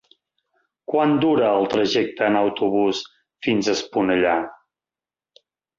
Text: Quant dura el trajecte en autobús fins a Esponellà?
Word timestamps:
Quant 0.91 1.13
dura 1.25 1.51
el 1.59 1.67
trajecte 1.75 2.27
en 2.31 2.39
autobús 2.41 3.05
fins 3.49 3.69
a 3.75 3.79
Esponellà? 3.79 4.37